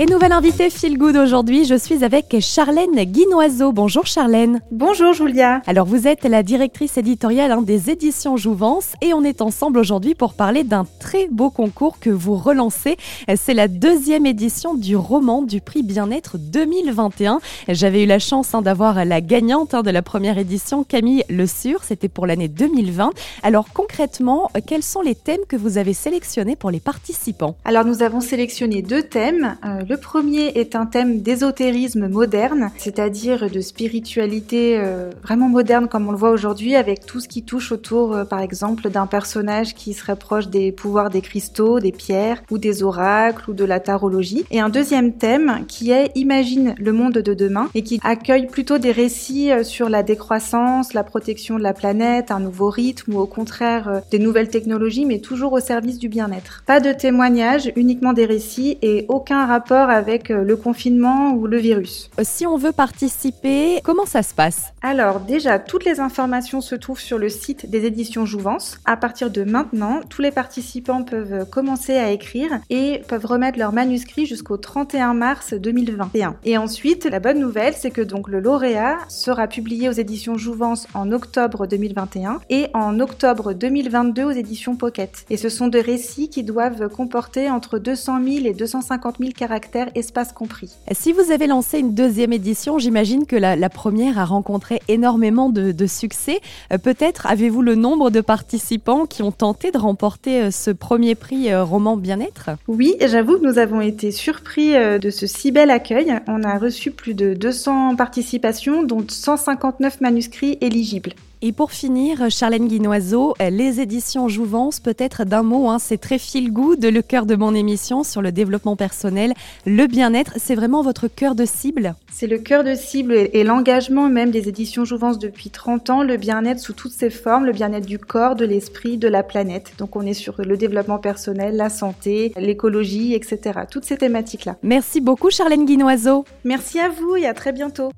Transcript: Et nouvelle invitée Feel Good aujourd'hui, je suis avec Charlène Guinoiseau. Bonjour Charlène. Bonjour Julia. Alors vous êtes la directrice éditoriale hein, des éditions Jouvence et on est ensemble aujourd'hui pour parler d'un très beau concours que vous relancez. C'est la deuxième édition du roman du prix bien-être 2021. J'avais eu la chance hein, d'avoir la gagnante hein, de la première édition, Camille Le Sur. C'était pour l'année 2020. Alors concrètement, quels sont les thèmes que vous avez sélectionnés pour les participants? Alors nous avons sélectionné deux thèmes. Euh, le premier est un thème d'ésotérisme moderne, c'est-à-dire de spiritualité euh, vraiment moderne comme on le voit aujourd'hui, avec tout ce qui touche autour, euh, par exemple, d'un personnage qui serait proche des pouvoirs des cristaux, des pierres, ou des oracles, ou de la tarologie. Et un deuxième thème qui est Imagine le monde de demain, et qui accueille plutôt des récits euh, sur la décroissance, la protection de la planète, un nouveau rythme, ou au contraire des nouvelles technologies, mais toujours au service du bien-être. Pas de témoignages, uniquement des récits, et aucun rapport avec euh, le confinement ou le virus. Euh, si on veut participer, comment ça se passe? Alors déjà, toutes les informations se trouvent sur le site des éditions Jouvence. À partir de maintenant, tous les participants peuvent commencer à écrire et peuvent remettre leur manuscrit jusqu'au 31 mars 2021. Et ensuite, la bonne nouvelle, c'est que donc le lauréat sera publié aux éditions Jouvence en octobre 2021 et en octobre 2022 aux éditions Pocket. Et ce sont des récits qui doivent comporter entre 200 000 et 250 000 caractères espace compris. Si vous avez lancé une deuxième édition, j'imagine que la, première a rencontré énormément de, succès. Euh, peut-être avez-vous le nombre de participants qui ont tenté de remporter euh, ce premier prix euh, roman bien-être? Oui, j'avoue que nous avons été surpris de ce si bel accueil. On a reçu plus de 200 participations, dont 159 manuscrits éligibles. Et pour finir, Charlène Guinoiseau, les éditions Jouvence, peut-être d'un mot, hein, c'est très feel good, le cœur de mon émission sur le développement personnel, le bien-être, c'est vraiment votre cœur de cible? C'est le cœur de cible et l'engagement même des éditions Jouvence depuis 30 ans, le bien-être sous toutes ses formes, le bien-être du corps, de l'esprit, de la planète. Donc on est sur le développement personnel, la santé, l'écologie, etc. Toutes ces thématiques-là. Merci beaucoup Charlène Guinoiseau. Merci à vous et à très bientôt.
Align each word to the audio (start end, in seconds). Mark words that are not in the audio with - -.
Et 0.00 0.06
nouvelle 0.06 0.32
invitée 0.32 0.70
Feel 0.70 0.96
Good 0.96 1.18
aujourd'hui, 1.18 1.66
je 1.66 1.74
suis 1.74 2.04
avec 2.04 2.34
Charlène 2.40 3.04
Guinoiseau. 3.04 3.70
Bonjour 3.70 4.06
Charlène. 4.06 4.62
Bonjour 4.70 5.12
Julia. 5.12 5.60
Alors 5.66 5.84
vous 5.84 6.08
êtes 6.08 6.24
la 6.24 6.42
directrice 6.42 6.96
éditoriale 6.96 7.52
hein, 7.52 7.60
des 7.60 7.90
éditions 7.90 8.38
Jouvence 8.38 8.94
et 9.02 9.12
on 9.12 9.22
est 9.22 9.42
ensemble 9.42 9.78
aujourd'hui 9.78 10.14
pour 10.14 10.32
parler 10.32 10.64
d'un 10.64 10.86
très 11.00 11.28
beau 11.28 11.50
concours 11.50 11.98
que 12.00 12.08
vous 12.08 12.34
relancez. 12.34 12.96
C'est 13.36 13.52
la 13.52 13.68
deuxième 13.68 14.24
édition 14.24 14.74
du 14.74 14.96
roman 14.96 15.42
du 15.42 15.60
prix 15.60 15.82
bien-être 15.82 16.38
2021. 16.38 17.40
J'avais 17.68 18.04
eu 18.04 18.06
la 18.06 18.18
chance 18.18 18.54
hein, 18.54 18.62
d'avoir 18.62 19.04
la 19.04 19.20
gagnante 19.20 19.74
hein, 19.74 19.82
de 19.82 19.90
la 19.90 20.00
première 20.00 20.38
édition, 20.38 20.82
Camille 20.82 21.24
Le 21.28 21.44
Sur. 21.46 21.84
C'était 21.84 22.08
pour 22.08 22.26
l'année 22.26 22.48
2020. 22.48 23.10
Alors 23.42 23.66
concrètement, 23.74 24.50
quels 24.66 24.82
sont 24.82 25.02
les 25.02 25.14
thèmes 25.14 25.44
que 25.46 25.56
vous 25.56 25.76
avez 25.76 25.92
sélectionnés 25.92 26.56
pour 26.56 26.70
les 26.70 26.80
participants? 26.80 27.54
Alors 27.66 27.84
nous 27.84 28.02
avons 28.02 28.22
sélectionné 28.22 28.80
deux 28.80 29.02
thèmes. 29.02 29.58
Euh, 29.62 29.89
le 29.90 29.96
premier 29.96 30.52
est 30.54 30.76
un 30.76 30.86
thème 30.86 31.20
d'ésotérisme 31.20 32.06
moderne, 32.06 32.70
c'est-à-dire 32.76 33.50
de 33.50 33.60
spiritualité 33.60 34.78
euh, 34.78 35.10
vraiment 35.20 35.48
moderne 35.48 35.88
comme 35.88 36.06
on 36.06 36.12
le 36.12 36.16
voit 36.16 36.30
aujourd'hui, 36.30 36.76
avec 36.76 37.06
tout 37.06 37.18
ce 37.18 37.26
qui 37.26 37.42
touche 37.42 37.72
autour, 37.72 38.14
euh, 38.14 38.24
par 38.24 38.38
exemple, 38.38 38.88
d'un 38.88 39.08
personnage 39.08 39.74
qui 39.74 39.92
serait 39.92 40.14
proche 40.14 40.46
des 40.46 40.70
pouvoirs 40.70 41.10
des 41.10 41.22
cristaux, 41.22 41.80
des 41.80 41.90
pierres, 41.90 42.40
ou 42.52 42.58
des 42.58 42.84
oracles, 42.84 43.50
ou 43.50 43.52
de 43.52 43.64
la 43.64 43.80
tarologie. 43.80 44.44
Et 44.52 44.60
un 44.60 44.68
deuxième 44.68 45.14
thème 45.14 45.64
qui 45.66 45.90
est 45.90 46.12
Imagine 46.14 46.76
le 46.78 46.92
monde 46.92 47.14
de 47.14 47.34
demain, 47.34 47.68
et 47.74 47.82
qui 47.82 47.98
accueille 48.04 48.46
plutôt 48.46 48.78
des 48.78 48.92
récits 48.92 49.50
euh, 49.50 49.64
sur 49.64 49.88
la 49.88 50.04
décroissance, 50.04 50.94
la 50.94 51.02
protection 51.02 51.58
de 51.58 51.64
la 51.64 51.72
planète, 51.72 52.30
un 52.30 52.38
nouveau 52.38 52.70
rythme, 52.70 53.16
ou 53.16 53.18
au 53.18 53.26
contraire 53.26 54.02
des 54.12 54.20
nouvelles 54.20 54.50
technologies, 54.50 55.04
mais 55.04 55.18
toujours 55.18 55.52
au 55.52 55.58
service 55.58 55.98
du 55.98 56.08
bien-être. 56.08 56.62
Pas 56.64 56.78
de 56.78 56.92
témoignages, 56.92 57.72
uniquement 57.74 58.12
des 58.12 58.26
récits, 58.26 58.78
et 58.82 59.04
aucun 59.08 59.46
rapport 59.46 59.69
avec 59.78 60.30
euh, 60.30 60.42
le 60.42 60.56
confinement 60.56 61.32
ou 61.32 61.46
le 61.46 61.58
virus. 61.58 62.10
Euh, 62.18 62.22
si 62.24 62.46
on 62.46 62.56
veut 62.56 62.72
participer, 62.72 63.80
comment 63.84 64.06
ça 64.06 64.22
se 64.22 64.34
passe? 64.34 64.72
Alors 64.82 65.20
déjà, 65.20 65.58
toutes 65.58 65.84
les 65.84 66.00
informations 66.00 66.60
se 66.60 66.74
trouvent 66.74 67.00
sur 67.00 67.18
le 67.18 67.28
site 67.28 67.70
des 67.70 67.84
éditions 67.84 68.26
Jouvence. 68.26 68.78
À 68.84 68.96
partir 68.96 69.30
de 69.30 69.44
maintenant, 69.44 70.00
tous 70.08 70.22
les 70.22 70.30
participants 70.30 71.04
peuvent 71.04 71.48
commencer 71.48 71.96
à 71.96 72.10
écrire 72.10 72.50
et 72.70 73.02
peuvent 73.06 73.26
remettre 73.26 73.58
leur 73.58 73.72
manuscrit 73.72 74.26
jusqu'au 74.26 74.56
31 74.56 75.14
mars 75.14 75.54
2021. 75.54 76.36
Et 76.44 76.58
ensuite, 76.58 77.04
la 77.04 77.20
bonne 77.20 77.38
nouvelle, 77.38 77.74
c'est 77.74 77.90
que 77.90 78.00
donc 78.00 78.28
le 78.28 78.40
lauréat 78.40 78.98
sera 79.08 79.46
publié 79.46 79.88
aux 79.88 79.92
éditions 79.92 80.36
Jouvence 80.36 80.86
en 80.94 81.12
octobre 81.12 81.66
2021 81.66 82.40
et 82.50 82.68
en 82.74 82.98
octobre 83.00 83.52
2022 83.52 84.24
aux 84.24 84.30
éditions 84.30 84.76
Pocket. 84.76 85.24
Et 85.30 85.36
ce 85.36 85.48
sont 85.48 85.68
des 85.68 85.80
récits 85.80 86.28
qui 86.28 86.42
doivent 86.42 86.88
comporter 86.88 87.50
entre 87.50 87.78
200 87.78 88.24
000 88.24 88.46
et 88.46 88.52
250 88.52 89.18
000 89.18 89.30
caractères 89.36 89.59
espace 89.94 90.32
compris. 90.32 90.70
Si 90.92 91.12
vous 91.12 91.30
avez 91.30 91.46
lancé 91.46 91.78
une 91.78 91.94
deuxième 91.94 92.32
édition, 92.32 92.78
j'imagine 92.78 93.26
que 93.26 93.36
la, 93.36 93.68
première 93.68 94.18
a 94.18 94.24
rencontré 94.24 94.80
énormément 94.88 95.48
de, 95.48 95.86
succès. 95.86 96.40
Euh, 96.72 96.78
peut-être 96.78 97.26
avez-vous 97.26 97.62
le 97.62 97.74
nombre 97.74 98.10
de 98.10 98.20
participants 98.20 99.06
qui 99.06 99.22
ont 99.22 99.32
tenté 99.32 99.70
de 99.70 99.78
remporter 99.78 100.42
euh, 100.42 100.50
ce 100.50 100.70
premier 100.70 101.14
prix 101.14 101.50
euh, 101.50 101.64
roman 101.64 101.96
bien-être? 101.96 102.50
Oui, 102.68 102.96
j'avoue 103.00 103.38
que 103.38 103.46
nous 103.46 103.58
avons 103.58 103.80
été 103.80 104.10
surpris 104.10 104.72
de 104.72 105.10
ce 105.10 105.26
si 105.26 105.52
bel 105.52 105.70
accueil. 105.70 106.12
On 106.26 106.42
a 106.42 106.58
reçu 106.58 106.90
plus 106.90 107.14
de 107.14 107.34
200 107.34 107.96
participations, 107.96 108.82
dont 108.82 109.04
159 109.06 110.00
manuscrits 110.00 110.58
éligibles. 110.60 111.12
Et 111.42 111.52
pour 111.52 111.72
finir, 111.72 112.30
Charlène 112.30 112.68
Guinoiseau, 112.68 113.34
les 113.40 113.80
éditions 113.80 114.28
Jouvence, 114.28 114.78
peut-être 114.78 115.24
d'un 115.24 115.42
mot, 115.42 115.70
hein, 115.70 115.78
c'est 115.78 115.96
très 115.96 116.18
feel 116.18 116.52
good, 116.52 116.84
le 116.84 117.00
cœur 117.00 117.24
de 117.24 117.34
mon 117.34 117.54
émission 117.54 118.04
sur 118.04 118.20
le 118.20 118.30
développement 118.30 118.76
personnel, 118.76 119.32
le 119.64 119.86
bien-être, 119.86 120.34
c'est 120.36 120.54
vraiment 120.54 120.82
votre 120.82 121.08
cœur 121.08 121.34
de 121.34 121.46
cible? 121.46 121.94
C'est 122.12 122.26
le 122.26 122.36
cœur 122.36 122.62
de 122.62 122.74
cible 122.74 123.14
et 123.14 123.42
l'engagement 123.42 124.10
même 124.10 124.30
des 124.30 124.50
éditions 124.50 124.84
Jouvence 124.84 125.18
depuis 125.18 125.48
30 125.48 125.88
ans, 125.88 126.02
le 126.02 126.18
bien-être 126.18 126.60
sous 126.60 126.74
toutes 126.74 126.92
ses 126.92 127.08
formes, 127.08 127.46
le 127.46 127.52
bien-être 127.52 127.86
du 127.86 127.98
corps, 127.98 128.36
de 128.36 128.44
l'esprit, 128.44 128.98
de 128.98 129.08
la 129.08 129.22
planète. 129.22 129.72
Donc 129.78 129.96
on 129.96 130.02
est 130.02 130.12
sur 130.12 130.42
le 130.42 130.58
développement 130.58 130.98
personnel, 130.98 131.56
la 131.56 131.70
santé, 131.70 132.34
l'écologie, 132.36 133.14
etc. 133.14 133.60
Toutes 133.70 133.86
ces 133.86 133.96
thématiques-là. 133.96 134.56
Merci 134.62 135.00
beaucoup 135.00 135.30
Charlène 135.30 135.64
Guinoiseau. 135.64 136.26
Merci 136.44 136.80
à 136.80 136.90
vous 136.90 137.16
et 137.16 137.26
à 137.26 137.32
très 137.32 137.52
bientôt. 137.52 137.88